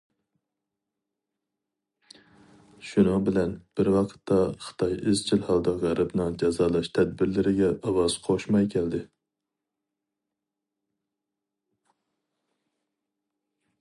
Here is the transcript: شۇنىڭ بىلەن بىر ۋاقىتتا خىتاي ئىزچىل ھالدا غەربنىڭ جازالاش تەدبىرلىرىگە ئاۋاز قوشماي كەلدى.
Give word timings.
شۇنىڭ 2.91 3.27
بىلەن 3.27 3.53
بىر 3.81 3.91
ۋاقىتتا 3.95 4.37
خىتاي 4.69 4.95
ئىزچىل 5.11 5.45
ھالدا 5.51 5.75
غەربنىڭ 5.85 6.39
جازالاش 6.45 6.91
تەدبىرلىرىگە 6.97 7.71
ئاۋاز 7.91 8.17
قوشماي 8.25 8.69
كەلدى. 8.77 9.05